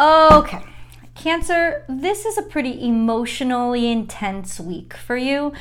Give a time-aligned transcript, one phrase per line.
[0.00, 0.62] Okay.
[1.14, 5.52] Cancer, this is a pretty emotionally intense week for you.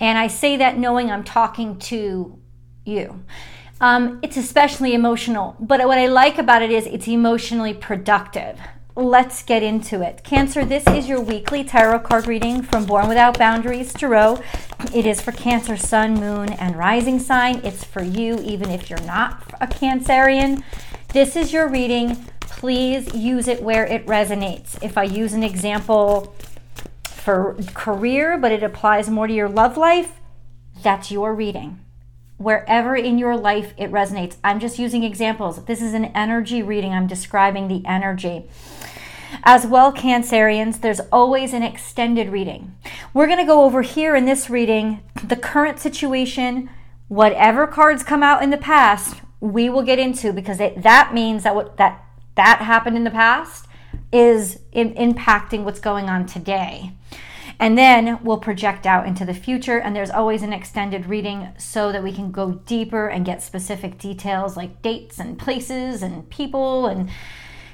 [0.00, 2.36] And I say that knowing I'm talking to
[2.84, 3.24] you.
[3.80, 8.58] Um, it's especially emotional, but what I like about it is it's emotionally productive.
[8.96, 10.24] Let's get into it.
[10.24, 14.40] Cancer, this is your weekly tarot card reading from Born Without Boundaries Tarot.
[14.92, 17.60] It is for Cancer, Sun, Moon, and Rising sign.
[17.64, 20.64] It's for you, even if you're not a Cancerian.
[21.12, 22.24] This is your reading.
[22.56, 24.82] Please use it where it resonates.
[24.82, 26.34] If I use an example
[27.04, 30.12] for career, but it applies more to your love life,
[30.82, 31.84] that's your reading
[32.36, 34.36] wherever in your life it resonates.
[34.42, 35.64] I'm just using examples.
[35.64, 36.92] This is an energy reading.
[36.92, 38.44] I'm describing the energy.
[39.42, 42.76] As well, Cancerians, there's always an extended reading.
[43.12, 46.70] We're going to go over here in this reading the current situation,
[47.08, 51.42] whatever cards come out in the past, we will get into because it, that means
[51.42, 52.02] that what that
[52.36, 53.66] that happened in the past
[54.12, 56.92] is in, impacting what's going on today.
[57.60, 59.78] And then we'll project out into the future.
[59.78, 63.98] And there's always an extended reading so that we can go deeper and get specific
[63.98, 67.10] details like dates and places and people and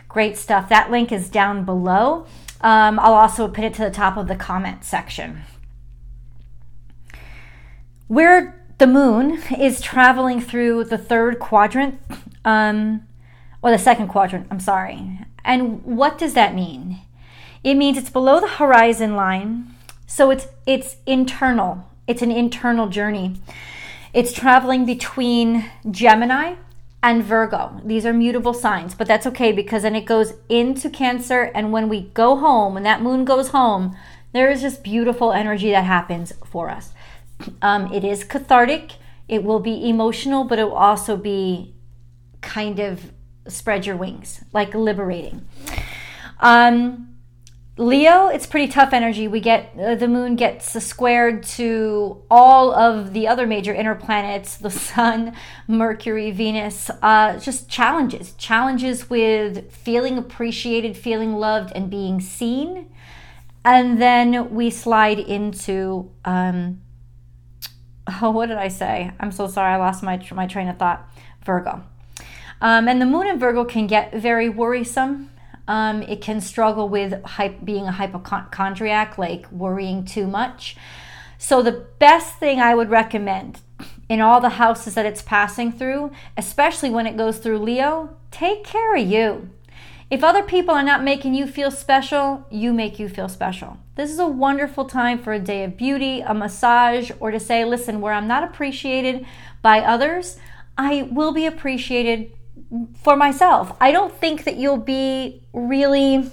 [0.08, 0.68] great stuff.
[0.68, 2.26] That link is down below.
[2.60, 5.42] Um, I'll also put it to the top of the comment section.
[8.06, 12.00] Where the moon is traveling through the third quadrant,
[12.44, 13.06] um,
[13.62, 15.20] or the second quadrant, I'm sorry.
[15.44, 17.00] And what does that mean?
[17.62, 19.74] It means it's below the horizon line.
[20.06, 21.86] So it's it's internal.
[22.06, 23.36] It's an internal journey.
[24.12, 26.54] It's traveling between Gemini
[27.02, 27.80] and Virgo.
[27.84, 31.88] These are mutable signs, but that's okay because then it goes into Cancer and when
[31.88, 33.96] we go home, when that moon goes home,
[34.32, 36.92] there is just beautiful energy that happens for us.
[37.62, 38.92] Um, it is cathartic.
[39.28, 41.74] It will be emotional, but it will also be
[42.40, 43.12] kind of
[43.50, 45.46] spread your wings, like liberating.
[46.40, 47.10] Um,
[47.76, 49.26] Leo, it's pretty tough energy.
[49.26, 54.56] We get uh, the moon gets squared to all of the other major inner planets,
[54.56, 55.34] the sun,
[55.66, 56.90] Mercury, Venus.
[57.00, 62.92] Uh, just challenges, challenges with feeling appreciated, feeling loved, and being seen.
[63.64, 66.82] And then we slide into um,
[68.20, 69.10] oh, what did I say?
[69.18, 69.72] I'm so sorry.
[69.72, 71.08] I lost my my train of thought.
[71.44, 71.82] Virgo.
[72.60, 75.30] Um, and the moon in Virgo can get very worrisome
[75.70, 77.14] um, it can struggle with
[77.62, 80.76] being a hypochondriac, like worrying too much.
[81.38, 83.60] So, the best thing I would recommend
[84.08, 88.64] in all the houses that it's passing through, especially when it goes through Leo, take
[88.64, 89.48] care of you.
[90.10, 93.78] If other people are not making you feel special, you make you feel special.
[93.94, 97.64] This is a wonderful time for a day of beauty, a massage, or to say,
[97.64, 99.24] listen, where I'm not appreciated
[99.62, 100.36] by others,
[100.76, 102.32] I will be appreciated
[103.02, 103.72] for myself.
[103.80, 106.30] I don't think that you'll be really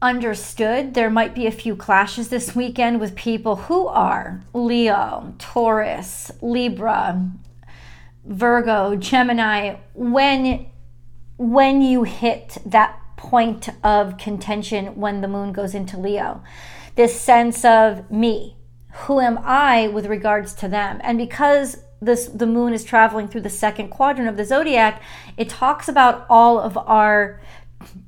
[0.00, 0.94] understood.
[0.94, 7.30] There might be a few clashes this weekend with people who are Leo, Taurus, Libra,
[8.24, 10.66] Virgo, Gemini when
[11.36, 16.42] when you hit that point of contention when the moon goes into Leo.
[16.94, 18.56] This sense of me,
[18.92, 21.00] who am I with regards to them?
[21.02, 25.02] And because this the moon is traveling through the second quadrant of the zodiac,
[25.36, 27.40] it talks about all of our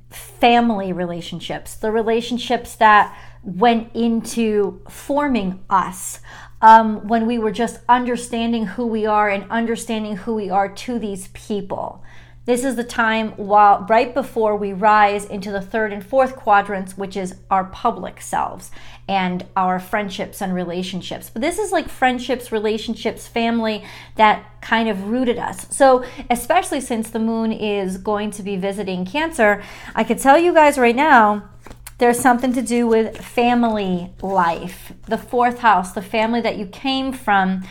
[0.09, 6.19] family relationships, the relationships that went into forming us.
[6.59, 10.97] Um, when we were just understanding who we are and understanding who we are to
[10.97, 12.03] these people.
[12.47, 16.97] This is the time while right before we rise into the third and fourth quadrants,
[16.97, 18.71] which is our public selves
[19.05, 21.29] and our friendships and relationships.
[21.29, 23.83] But this is like friendships, relationships, family
[24.15, 25.67] that kind of rooted us.
[25.75, 29.61] So, especially since the moon is going to be visiting Cancer,
[29.93, 31.49] I could tell you guys right now
[31.97, 37.11] there's something to do with family life, the fourth house, the family that you came
[37.11, 37.63] from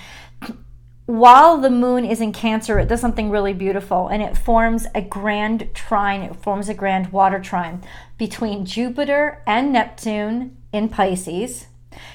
[1.06, 5.00] while the moon is in Cancer, it does something really beautiful and it forms a
[5.00, 6.22] grand trine.
[6.22, 7.82] It forms a grand water trine
[8.18, 11.66] between Jupiter and Neptune in Pisces.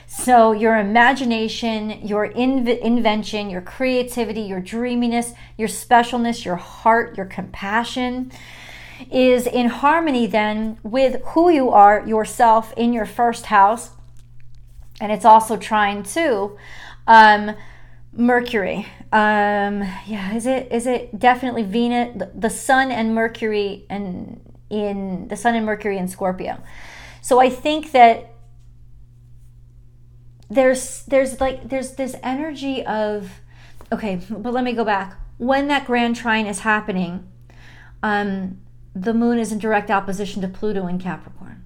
[0.06, 7.26] So, your imagination, your inv- invention, your creativity, your dreaminess, your specialness, your heart, your
[7.26, 8.32] compassion
[9.10, 13.92] is in harmony then with who you are yourself in your first house.
[15.00, 16.58] And it's also trine too.
[17.08, 17.56] Um,
[18.14, 18.86] Mercury.
[19.12, 25.36] Um, yeah, is it is it definitely Venus, the Sun and Mercury, and in the
[25.36, 26.62] Sun and Mercury in Scorpio.
[27.22, 28.34] So I think that
[30.50, 33.42] there's there's like there's this energy of
[33.92, 35.18] okay, but let me go back.
[35.38, 37.28] When that grand trine is happening,
[38.04, 38.60] um,
[38.94, 41.64] the moon is in direct opposition to Pluto in Capricorn.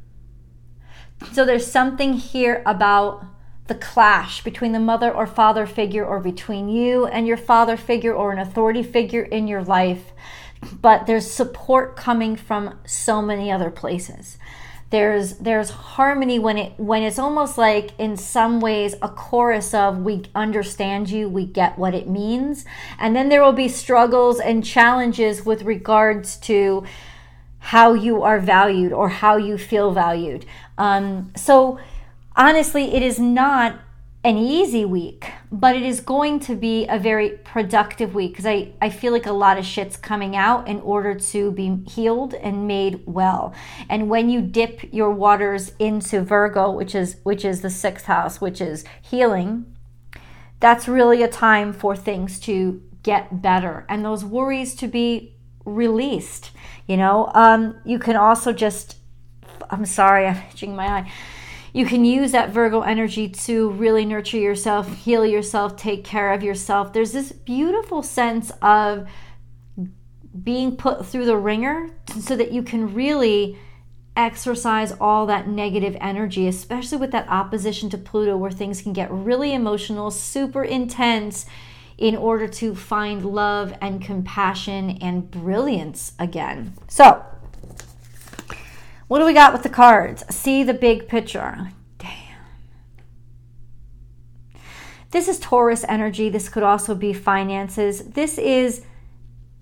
[1.31, 3.25] So there's something here about
[3.67, 8.13] the clash between the mother or father figure or between you and your father figure
[8.13, 10.11] or an authority figure in your life.
[10.81, 14.37] But there's support coming from so many other places.
[14.91, 19.97] There's there's harmony when it when it's almost like in some ways a chorus of
[19.97, 22.65] we understand you we get what it means.
[22.99, 26.85] And then there will be struggles and challenges with regards to
[27.59, 30.45] how you are valued or how you feel valued.
[30.77, 31.79] Um, so
[32.35, 33.79] honestly it is not
[34.25, 38.71] an easy week, but it is going to be a very productive week because I,
[38.81, 42.67] I feel like a lot of shit's coming out in order to be healed and
[42.67, 43.53] made well.
[43.87, 48.41] And when you dip your waters into Virgo, which is which is the sixth house,
[48.41, 49.77] which is healing,
[50.59, 55.35] that's really a time for things to get better and those worries to be
[55.65, 56.49] released.
[56.87, 58.97] You know, um, you can also just
[59.69, 61.11] I'm sorry, I'm itching my eye
[61.75, 66.41] you can use that Virgo energy to really nurture yourself, heal yourself, take care of
[66.41, 66.93] yourself.
[66.93, 69.09] There's this beautiful sense of
[70.41, 71.89] being put through the wringer
[72.21, 73.57] so that you can really
[74.15, 79.11] exercise all that negative energy, especially with that opposition to Pluto, where things can get
[79.11, 81.45] really emotional, super intense,
[81.97, 86.73] in order to find love and compassion and brilliance again.
[86.87, 87.25] So,
[89.07, 90.23] what do we got with the cards?
[90.33, 91.71] See the big picture.
[91.99, 92.09] Damn.
[95.11, 96.29] This is Taurus energy.
[96.29, 98.03] This could also be finances.
[98.09, 98.83] This is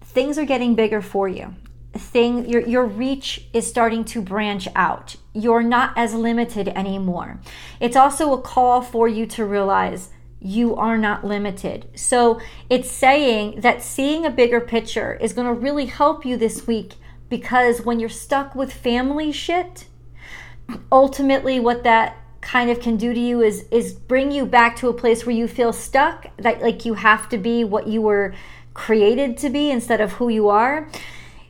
[0.02, 1.56] things are getting bigger for you.
[1.94, 5.18] Thing your your reach is starting to branch out.
[5.34, 7.40] You're not as limited anymore.
[7.80, 10.10] It's also a call for you to realize
[10.40, 11.88] you are not limited.
[11.96, 16.66] So it's saying that seeing a bigger picture is going to really help you this
[16.66, 16.96] week
[17.34, 19.88] because when you're stuck with family shit,
[20.92, 24.88] ultimately what that kind of can do to you is is bring you back to
[24.88, 28.36] a place where you feel stuck that like you have to be what you were
[28.76, 30.88] created to be instead of who you are.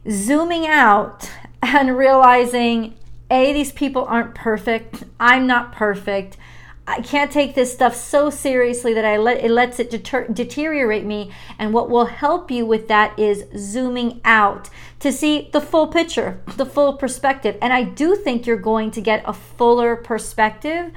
[0.10, 1.30] Zooming out
[1.62, 2.96] and realizing
[3.30, 5.04] a these people aren't perfect.
[5.20, 6.38] I'm not perfect
[6.86, 11.06] I can't take this stuff so seriously that I let it lets it deter, deteriorate
[11.06, 11.32] me.
[11.58, 14.70] And what will help you with that is zooming out
[15.00, 17.58] to see the full picture, the full perspective.
[17.62, 20.92] And I do think you're going to get a fuller perspective,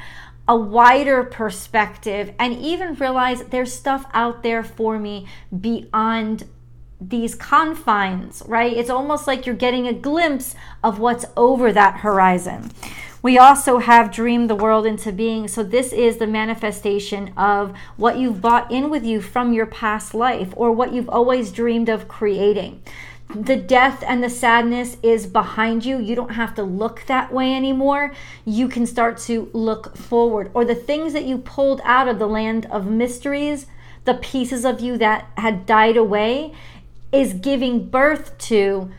[0.48, 5.28] a wider perspective, and even realize there's stuff out there for me
[5.60, 6.48] beyond
[7.00, 8.76] these confines, right?
[8.76, 12.72] It's almost like you're getting a glimpse of what's over that horizon.
[13.26, 15.48] We also have dreamed the world into being.
[15.48, 20.14] So, this is the manifestation of what you've brought in with you from your past
[20.14, 22.82] life or what you've always dreamed of creating.
[23.34, 25.98] The death and the sadness is behind you.
[25.98, 28.14] You don't have to look that way anymore.
[28.44, 30.52] You can start to look forward.
[30.54, 33.66] Or the things that you pulled out of the land of mysteries,
[34.04, 36.54] the pieces of you that had died away,
[37.10, 38.92] is giving birth to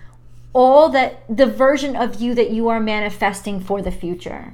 [0.54, 4.54] all that the version of you that you are manifesting for the future.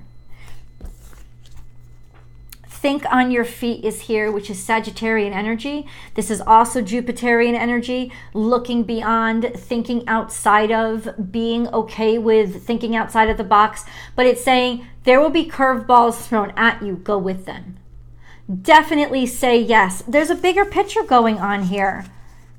[2.68, 5.88] Think on your feet is here, which is Sagittarian energy.
[6.16, 13.30] This is also Jupiterian energy, looking beyond, thinking outside of, being okay with thinking outside
[13.30, 13.86] of the box.
[14.18, 17.78] But it's saying there will be curveballs thrown at you, go with them.
[18.62, 20.04] Definitely say yes.
[20.06, 22.04] There's a bigger picture going on here.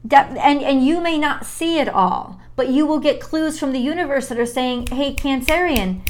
[0.06, 3.72] De- and, and you may not see it all but you will get clues from
[3.72, 6.06] the universe that are saying, hey, Cancerian,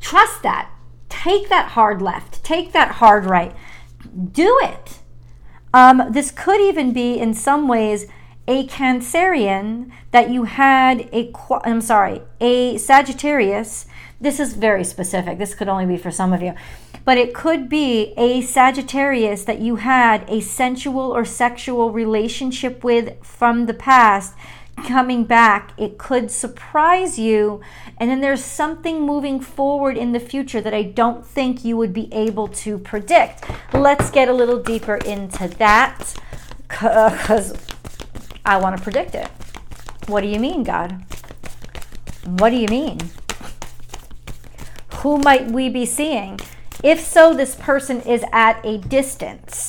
[0.00, 0.70] trust that.
[1.08, 3.54] Take that hard left, take that hard right.
[4.32, 5.00] Do it.
[5.72, 8.06] Um, this could even be, in some ways,
[8.46, 11.32] a Cancerian that you had a,
[11.64, 13.86] I'm sorry, a Sagittarius.
[14.20, 15.38] This is very specific.
[15.38, 16.54] This could only be for some of you.
[17.04, 23.22] But it could be a Sagittarius that you had a sensual or sexual relationship with
[23.24, 24.34] from the past
[24.84, 27.60] coming back, it could surprise you.
[27.98, 31.92] And then there's something moving forward in the future that I don't think you would
[31.92, 33.44] be able to predict.
[33.72, 36.14] Let's get a little deeper into that
[36.58, 37.54] because
[38.44, 39.28] I want to predict it.
[40.06, 41.04] What do you mean, God?
[42.24, 42.98] What do you mean?
[44.96, 46.40] Who might we be seeing?
[46.82, 49.67] If so, this person is at a distance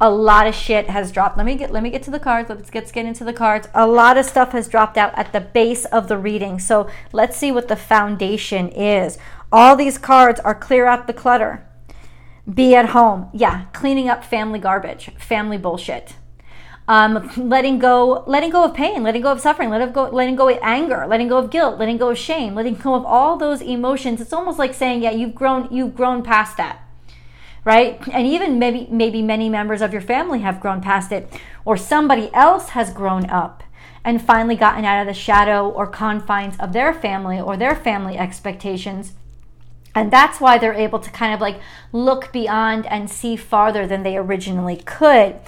[0.00, 1.36] a lot of shit has dropped.
[1.36, 2.48] Let me get let me get to the cards.
[2.50, 3.68] Let's get, get into the cards.
[3.74, 6.58] A lot of stuff has dropped out at the base of the reading.
[6.58, 9.18] So let's see what the foundation is.
[9.52, 11.64] All these cards are clear out the clutter.
[12.52, 13.30] Be at home.
[13.32, 16.14] Yeah, cleaning up family garbage, family bullshit.
[16.86, 20.48] um, letting go, letting go of pain, letting go of suffering, letting go, letting go
[20.48, 23.62] of anger, letting go of guilt, letting go of shame, letting go of all those
[23.62, 24.20] emotions.
[24.20, 26.83] It's almost like saying, yeah, you've grown, you've grown past that,
[27.64, 28.00] right?
[28.12, 31.28] And even maybe, maybe many members of your family have grown past it,
[31.64, 33.62] or somebody else has grown up
[34.04, 38.18] and finally gotten out of the shadow or confines of their family or their family
[38.18, 39.14] expectations.
[39.94, 41.60] And that's why they're able to kind of like
[41.92, 45.40] look beyond and see farther than they originally could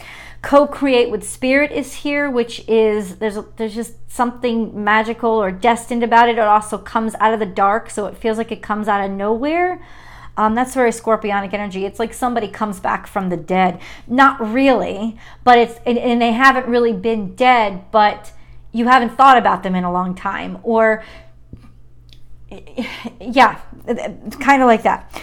[0.42, 6.28] co-create with spirit is here which is there's there's just something magical or destined about
[6.28, 9.04] it it also comes out of the dark so it feels like it comes out
[9.04, 9.82] of nowhere
[10.36, 11.84] um, that's very scorpionic energy.
[11.84, 13.80] It's like somebody comes back from the dead.
[14.06, 18.32] Not really but it's and, and they haven't really been dead but
[18.72, 21.04] you haven't thought about them in a long time or
[23.20, 23.60] yeah
[24.40, 25.22] kind of like that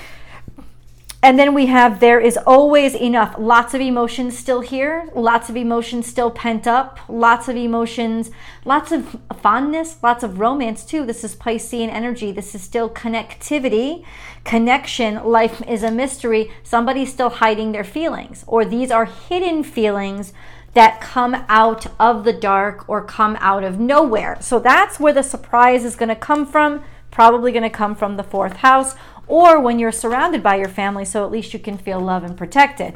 [1.23, 3.35] and then we have there is always enough.
[3.39, 8.29] Lots of emotions still here, lots of emotions still pent up, lots of emotions,
[8.65, 11.05] lots of fondness, lots of romance too.
[11.05, 12.33] This is Piscean energy.
[12.33, 14.03] This is still connectivity,
[14.43, 15.23] connection.
[15.23, 16.51] Life is a mystery.
[16.61, 20.33] Somebody's still hiding their feelings, or these are hidden feelings
[20.73, 24.37] that come out of the dark or come out of nowhere.
[24.41, 26.83] So that's where the surprise is going to come from.
[27.11, 28.95] Probably going to come from the fourth house
[29.27, 32.37] or when you're surrounded by your family, so at least you can feel love and
[32.37, 32.93] protected.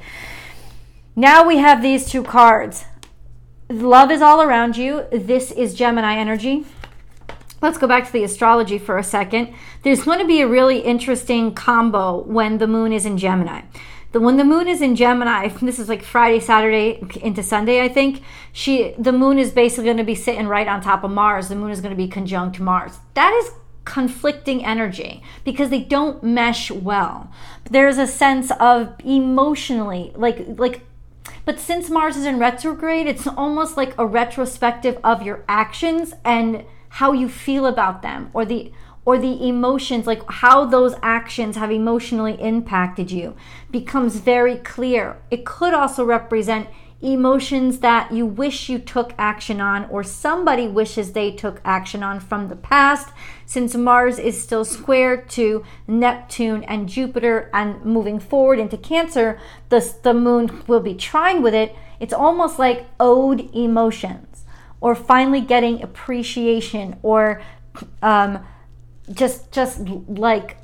[1.16, 2.86] Now we have these two cards.
[3.70, 5.06] Love is all around you.
[5.12, 6.66] This is Gemini energy.
[7.62, 9.54] Let's go back to the astrology for a second.
[9.82, 13.64] There's going to be a really interesting combo when the moon is in Gemini.
[14.12, 17.90] The when the moon is in Gemini, this is like Friday, Saturday into Sunday, I
[17.90, 18.22] think.
[18.54, 21.50] She the moon is basically going to be sitting right on top of Mars.
[21.50, 23.00] The moon is going to be conjunct Mars.
[23.16, 23.52] That is
[23.88, 27.32] conflicting energy because they don't mesh well.
[27.72, 30.82] There's a sense of emotionally like like
[31.46, 36.66] but since Mars is in retrograde, it's almost like a retrospective of your actions and
[36.90, 38.74] how you feel about them or the
[39.06, 43.38] or the emotions like how those actions have emotionally impacted you
[43.72, 45.18] becomes very clear.
[45.32, 46.68] It could also represent
[47.02, 52.20] emotions that you wish you took action on or somebody wishes they took action on
[52.20, 53.10] from the past
[53.46, 59.40] since Mars is still square to Neptune and Jupiter and moving forward into Cancer
[59.70, 61.76] the, the moon will be trine with it.
[62.00, 64.46] It's almost like owed emotions
[64.82, 67.42] or finally getting appreciation or
[68.02, 68.44] um,
[69.12, 70.58] just just like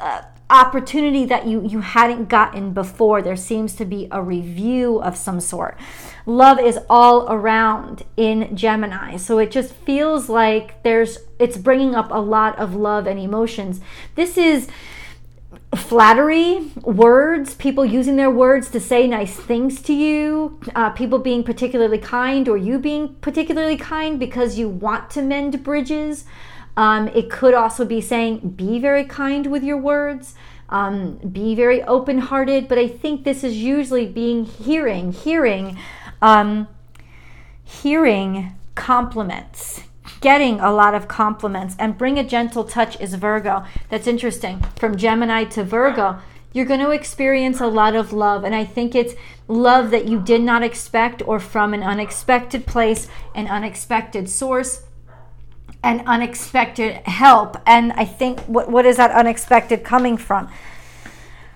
[0.00, 3.20] uh, opportunity that you you hadn't gotten before.
[3.20, 5.76] There seems to be a review of some sort.
[6.24, 9.16] Love is all around in gemini.
[9.16, 13.80] So it just feels like there's it's bringing up a lot of love and emotions.
[14.14, 14.68] This is
[15.74, 21.42] flattery words people using their words to say nice things to you uh, people being
[21.42, 26.24] particularly kind or you being particularly kind because you want to mend bridges
[26.76, 30.34] um, it could also be saying, be very kind with your words,
[30.68, 32.68] um, be very open hearted.
[32.68, 35.78] But I think this is usually being hearing, hearing,
[36.20, 36.68] um,
[37.64, 39.82] hearing compliments,
[40.20, 43.64] getting a lot of compliments, and bring a gentle touch is Virgo.
[43.88, 44.60] That's interesting.
[44.76, 46.20] From Gemini to Virgo
[46.56, 48.42] you're going to experience a lot of love.
[48.42, 49.12] And I think it's
[49.46, 54.85] love that you did not expect or from an unexpected place, an unexpected source
[55.86, 57.56] and unexpected help.
[57.64, 60.50] And I think what, what is that unexpected coming from?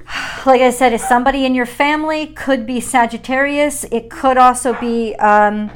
[0.46, 3.84] Like I said, is somebody in your family could be Sagittarius.
[3.92, 5.70] It could also be um,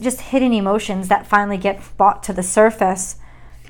[0.00, 3.16] just hidden emotions that finally get brought to the surface.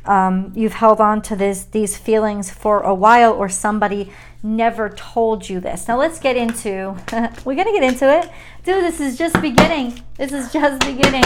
[0.05, 4.13] Um, you've held on to this, these feelings for a while, or somebody
[4.43, 5.89] never told you this.
[5.89, 6.97] Now let's get into.
[7.45, 8.31] we're gonna get into it,
[8.63, 8.85] dude.
[8.85, 10.01] This is just beginning.
[10.17, 11.25] This is just beginning.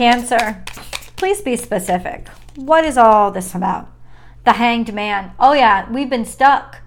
[0.00, 0.64] Cancer,
[1.16, 2.26] please be specific.
[2.56, 3.90] What is all this about?
[4.46, 5.32] The hanged man.
[5.38, 6.78] Oh, yeah, we've been stuck.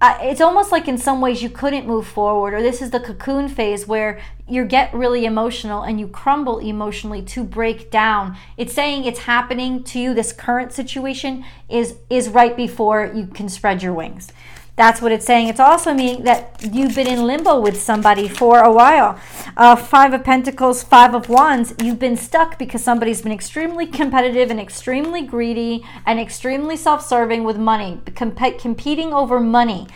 [0.00, 3.00] Uh, it's almost like in some ways you couldn't move forward, or this is the
[3.00, 8.34] cocoon phase where you get really emotional and you crumble emotionally to break down.
[8.56, 10.14] It's saying it's happening to you.
[10.14, 14.32] This current situation is is right before you can spread your wings.
[14.74, 15.48] That's what it's saying.
[15.48, 19.20] It's also meaning that you've been in limbo with somebody for a while.
[19.54, 24.50] Uh, five of Pentacles, Five of Wands, you've been stuck because somebody's been extremely competitive
[24.50, 29.88] and extremely greedy and extremely self serving with money, comp- competing over money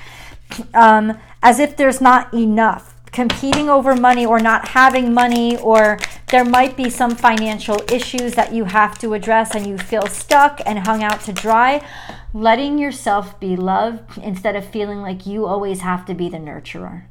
[0.75, 6.45] um, as if there's not enough competing over money or not having money, or there
[6.45, 10.81] might be some financial issues that you have to address and you feel stuck and
[10.81, 11.83] hung out to dry
[12.37, 17.05] letting yourself be loved instead of feeling like you always have to be the nurturer.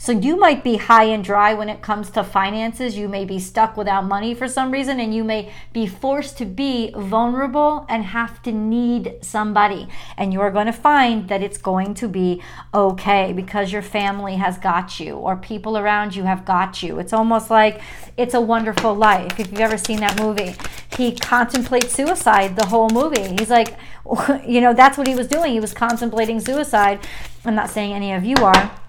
[0.00, 2.96] So you might be high and dry when it comes to finances.
[2.96, 6.46] You may be stuck without money for some reason, and you may be forced to
[6.46, 9.88] be vulnerable and have to need somebody.
[10.16, 12.40] And you're going to find that it's going to be
[12.72, 16.98] okay because your family has got you or people around you have got you.
[16.98, 17.82] It's almost like
[18.16, 19.38] it's a wonderful life.
[19.38, 20.54] If you've ever seen that movie,
[20.96, 23.36] he contemplates suicide the whole movie.
[23.38, 23.76] He's like,
[24.46, 25.52] you know, that's what he was doing.
[25.52, 27.00] He was contemplating suicide.
[27.44, 28.79] I'm not saying any of you are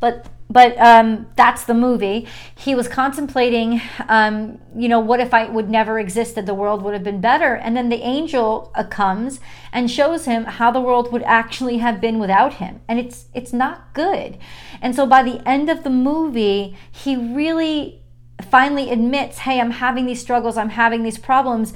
[0.00, 2.28] but but um, that's the movie.
[2.54, 6.46] He was contemplating, um, you know, what if I would never existed?
[6.46, 7.54] The world would have been better.
[7.54, 9.40] And then the angel uh, comes
[9.72, 13.52] and shows him how the world would actually have been without him, and it's it's
[13.52, 14.38] not good.
[14.80, 18.02] And so by the end of the movie, he really
[18.48, 20.56] finally admits, "Hey, I'm having these struggles.
[20.56, 21.72] I'm having these problems."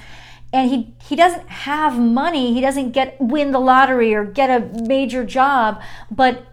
[0.50, 4.82] and he he doesn't have money he doesn't get win the lottery or get a
[4.84, 5.78] major job
[6.10, 6.46] but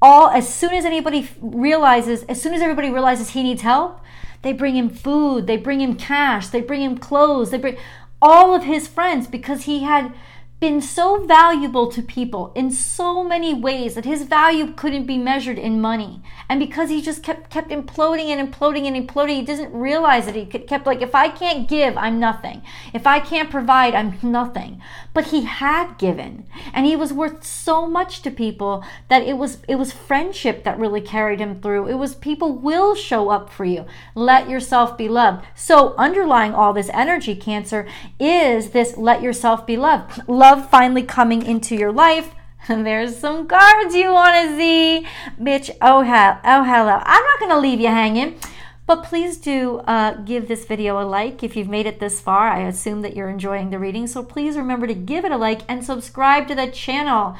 [0.00, 4.00] all as soon as anybody realizes as soon as everybody realizes he needs help
[4.42, 7.76] they bring him food they bring him cash they bring him clothes they bring
[8.20, 10.12] all of his friends because he had
[10.60, 15.56] been so valuable to people in so many ways that his value couldn't be measured
[15.58, 16.20] in money.
[16.48, 20.34] And because he just kept kept imploding and imploding and imploding, he doesn't realize that
[20.34, 22.62] he kept like, if I can't give, I'm nothing.
[22.92, 24.82] If I can't provide, I'm nothing.
[25.14, 29.58] But he had given, and he was worth so much to people that it was
[29.68, 31.86] it was friendship that really carried him through.
[31.86, 33.84] It was people will show up for you.
[34.16, 35.44] Let yourself be loved.
[35.54, 37.86] So underlying all this energy, Cancer,
[38.18, 40.20] is this let yourself be loved.
[40.28, 42.34] Love love finally coming into your life.
[42.68, 45.06] There's some cards you want to see.
[45.38, 47.02] Bitch, oh, hell, oh, hello.
[47.04, 48.38] I'm not going to leave you hanging.
[48.86, 52.48] But please do uh, give this video a like if you've made it this far.
[52.48, 54.06] I assume that you're enjoying the reading.
[54.06, 57.36] So please remember to give it a like and subscribe to the channel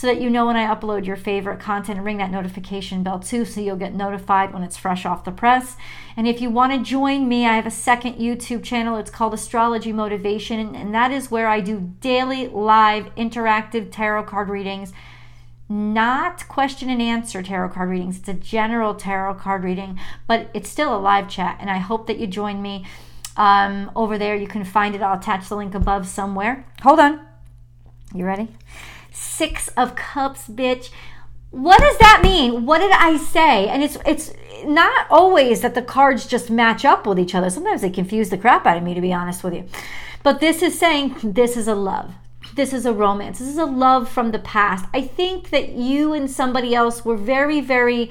[0.00, 3.18] so that you know when I upload your favorite content and ring that notification bell
[3.18, 5.76] too so you'll get notified when it's fresh off the press.
[6.16, 8.96] And if you want to join me, I have a second YouTube channel.
[8.96, 14.48] It's called Astrology Motivation, and that is where I do daily live interactive tarot card
[14.48, 14.94] readings.
[15.68, 18.20] Not question and answer tarot card readings.
[18.20, 21.58] It's a general tarot card reading, but it's still a live chat.
[21.60, 22.86] And I hope that you join me
[23.36, 24.34] um, over there.
[24.34, 25.02] You can find it.
[25.02, 26.64] I'll attach the link above somewhere.
[26.80, 27.20] Hold on.
[28.14, 28.48] You ready?
[29.12, 30.90] Six of Cups, bitch.
[31.50, 32.64] What does that mean?
[32.64, 33.68] What did I say?
[33.68, 34.32] And it's it's
[34.64, 37.50] not always that the cards just match up with each other.
[37.50, 39.66] Sometimes they confuse the crap out of me, to be honest with you.
[40.22, 42.14] But this is saying this is a love.
[42.54, 43.38] This is a romance.
[43.38, 44.86] This is a love from the past.
[44.94, 48.10] I think that you and somebody else were very, very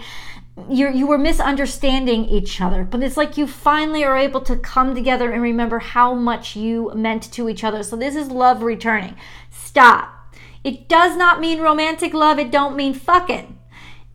[0.68, 4.94] you you were misunderstanding each other but it's like you finally are able to come
[4.94, 9.16] together and remember how much you meant to each other so this is love returning
[9.50, 10.19] stop
[10.64, 12.40] it does not mean romantic love.
[12.40, 13.58] It don't mean fucking.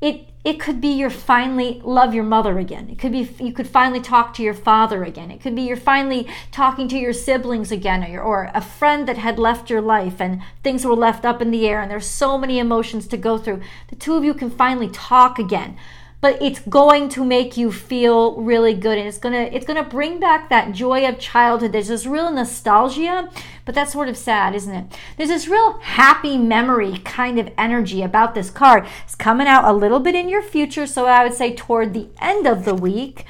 [0.00, 2.90] It it could be you're finally love your mother again.
[2.90, 5.30] It could be you could finally talk to your father again.
[5.30, 9.08] It could be you're finally talking to your siblings again, or, your, or a friend
[9.08, 12.06] that had left your life and things were left up in the air, and there's
[12.06, 13.62] so many emotions to go through.
[13.88, 15.78] The two of you can finally talk again
[16.24, 19.76] but it's going to make you feel really good and it's going to it's going
[19.76, 21.72] to bring back that joy of childhood.
[21.72, 23.28] There's this real nostalgia
[23.66, 24.86] but that's sort of sad isn't it?
[25.18, 28.86] There's this real happy memory kind of energy about this card.
[29.04, 32.08] It's coming out a little bit in your future so i would say toward the
[32.18, 33.26] end of the week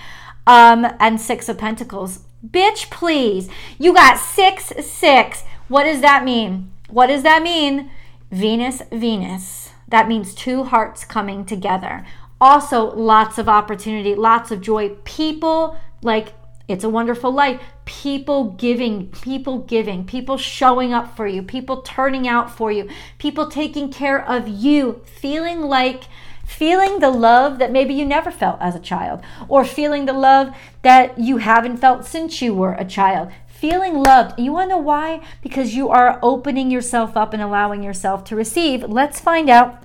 [0.46, 2.20] um, and six of pentacles.
[2.48, 3.50] Bitch please.
[3.76, 5.42] You got six six.
[5.66, 6.70] What does that mean?
[6.88, 7.90] What does that mean?
[8.30, 9.70] Venus venus.
[9.88, 12.04] That means two hearts coming together
[12.44, 14.90] also lots of opportunity, lots of joy.
[15.04, 16.34] People like
[16.68, 17.60] it's a wonderful life.
[17.86, 23.48] People giving, people giving, people showing up for you, people turning out for you, people
[23.50, 26.04] taking care of you, feeling like
[26.46, 30.54] feeling the love that maybe you never felt as a child, or feeling the love
[30.82, 33.30] that you haven't felt since you were a child.
[33.46, 34.38] Feeling loved.
[34.38, 35.22] You want to know why?
[35.42, 38.82] Because you are opening yourself up and allowing yourself to receive.
[38.82, 39.82] Let's find out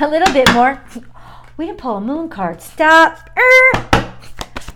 [0.00, 0.82] a little bit more.
[1.56, 2.62] We didn't pull a moon card.
[2.62, 3.30] Stop.
[3.36, 4.12] Er.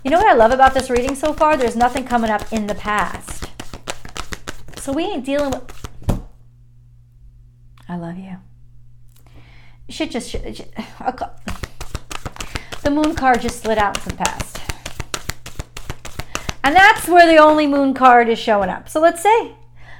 [0.04, 1.56] You know what I love about this reading so far?
[1.56, 3.50] There's nothing coming up in the past.
[4.78, 6.22] So we ain't dealing with.
[7.88, 8.36] I love you.
[9.88, 10.30] Should just.
[10.30, 10.44] Should,
[12.82, 14.60] the moon card just slid out from the past.
[16.62, 18.88] And that's where the only moon card is showing up.
[18.88, 19.54] So let's see.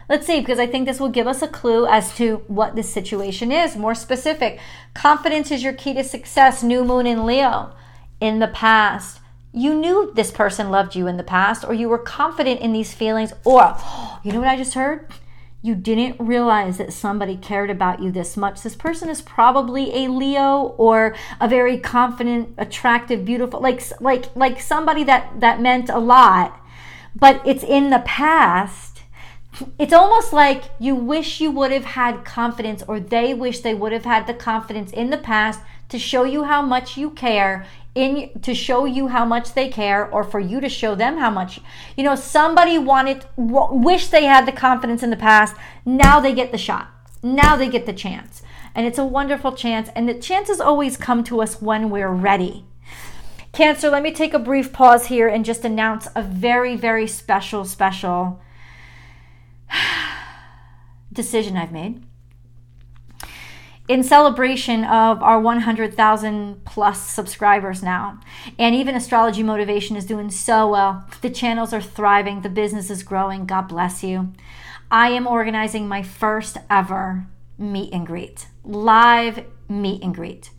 [0.08, 2.92] Let's see, because I think this will give us a clue as to what this
[2.92, 3.76] situation is.
[3.76, 4.60] More specific,
[4.94, 6.62] confidence is your key to success.
[6.62, 7.74] New moon in Leo.
[8.20, 9.20] In the past,
[9.52, 12.94] you knew this person loved you in the past, or you were confident in these
[12.94, 13.76] feelings, or
[14.22, 15.06] you know what I just heard?
[15.66, 18.62] you didn't realize that somebody cared about you this much.
[18.62, 24.60] This person is probably a Leo or a very confident, attractive, beautiful, like like like
[24.60, 26.64] somebody that that meant a lot,
[27.16, 28.95] but it's in the past.
[29.78, 33.92] It's almost like you wish you would have had confidence or they wish they would
[33.92, 38.30] have had the confidence in the past to show you how much you care in
[38.42, 41.60] to show you how much they care or for you to show them how much
[41.96, 45.56] you know somebody wanted wish they had the confidence in the past.
[45.84, 46.88] Now they get the shot.
[47.22, 48.42] Now they get the chance.
[48.74, 49.88] And it's a wonderful chance.
[49.96, 52.66] And the chances always come to us when we're ready.
[53.52, 57.64] Cancer let me take a brief pause here and just announce a very very special
[57.64, 58.42] special
[61.12, 62.02] decision i've made
[63.88, 68.18] in celebration of our 100,000 plus subscribers now.
[68.58, 71.06] And even Astrology Motivation is doing so well.
[71.20, 73.46] The channels are thriving, the business is growing.
[73.46, 74.32] God bless you.
[74.90, 77.26] I am organizing my first ever
[77.58, 80.50] meet and greet, live meet and greet.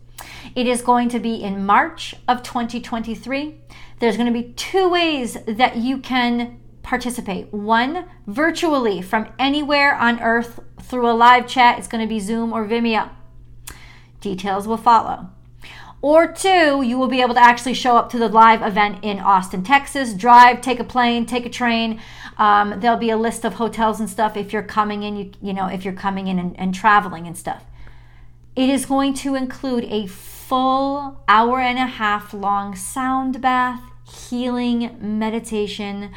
[0.54, 3.56] It is going to be in March of 2023.
[4.00, 7.52] There's going to be two ways that you can participate.
[7.52, 11.78] One, virtually from anywhere on earth through a live chat.
[11.78, 13.10] It's going to be Zoom or Vimeo.
[14.22, 15.28] Details will follow.
[16.00, 19.18] Or two, you will be able to actually show up to the live event in
[19.18, 20.14] Austin, Texas.
[20.14, 22.00] Drive, take a plane, take a train.
[22.38, 25.16] Um, there'll be a list of hotels and stuff if you're coming in.
[25.16, 27.64] You, you know, if you're coming in and, and traveling and stuff.
[28.56, 34.96] It is going to include a full hour and a half long sound bath, healing
[35.00, 36.12] meditation,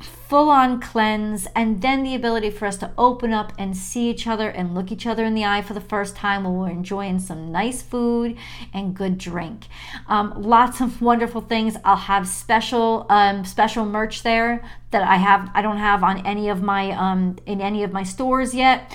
[0.00, 4.26] full on cleanse, and then the ability for us to open up and see each
[4.26, 7.18] other and look each other in the eye for the first time while we're enjoying
[7.18, 8.36] some nice food
[8.74, 9.66] and good drink.
[10.08, 11.76] Um, lots of wonderful things.
[11.84, 16.48] I'll have special um, special merch there that I have I don't have on any
[16.48, 18.94] of my um, in any of my stores yet.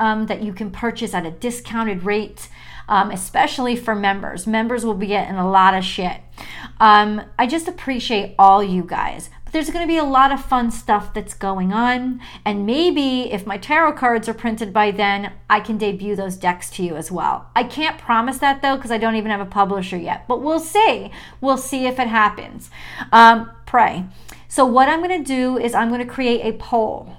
[0.00, 2.48] Um, that you can purchase at a discounted rate
[2.88, 4.46] um, especially for members.
[4.46, 6.20] Members will be getting a lot of shit.
[6.80, 9.30] Um, I just appreciate all you guys.
[9.52, 12.20] There's going to be a lot of fun stuff that's going on.
[12.44, 16.70] And maybe if my tarot cards are printed by then, I can debut those decks
[16.70, 17.50] to you as well.
[17.56, 20.28] I can't promise that though, because I don't even have a publisher yet.
[20.28, 21.10] But we'll see.
[21.40, 22.70] We'll see if it happens.
[23.12, 24.04] Um, pray.
[24.48, 27.16] So, what I'm going to do is I'm going to create a poll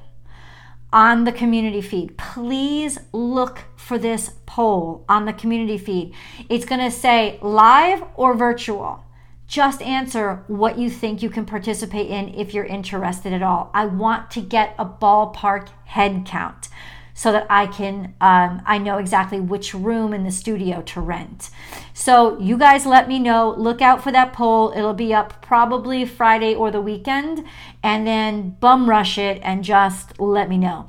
[0.91, 2.17] on the community feed.
[2.17, 6.13] Please look for this poll on the community feed.
[6.49, 9.03] It's going to say live or virtual.
[9.49, 13.71] Just answer what you think you can participate in if you're interested at all.
[13.73, 16.69] I want to get a ballpark head count
[17.15, 21.49] so that I can um, I know exactly which room in the studio to rent.
[21.95, 23.55] So you guys let me know.
[23.57, 24.71] Look out for that poll.
[24.75, 27.43] It'll be up probably Friday or the weekend,
[27.81, 30.85] and then bum rush it and just let me know.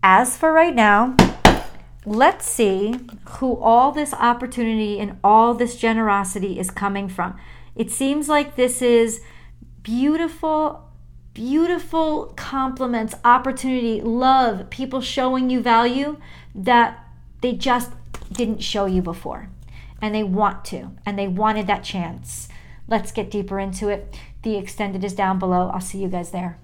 [0.00, 1.16] As for right now,
[2.04, 7.38] let's see who all this opportunity and all this generosity is coming from.
[7.74, 9.20] It seems like this is
[9.82, 10.92] beautiful
[11.34, 16.18] beautiful compliments, opportunity, love, people showing you value
[16.54, 17.06] that
[17.40, 17.90] they just
[18.32, 19.48] didn't show you before.
[20.00, 22.48] And they want to, and they wanted that chance.
[22.88, 24.18] Let's get deeper into it.
[24.42, 25.70] The extended is down below.
[25.72, 26.58] I'll see you guys there.